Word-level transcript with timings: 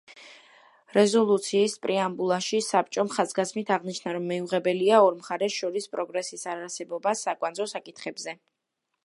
რეზოლუციის 0.97 1.75
პრეამბულაში, 1.83 2.61
საბჭომ 2.67 3.11
ხაზგასმით 3.17 3.69
აღნიშნა, 3.77 4.15
რომ 4.17 4.27
მიუღებელია 4.33 5.03
ორ 5.09 5.19
მხარეს 5.21 5.59
შორის 5.61 5.89
პროგრესის 5.95 6.49
არარსებობა 6.57 7.17
საკვანძო 7.23 7.71
საკითხებზე. 7.77 8.39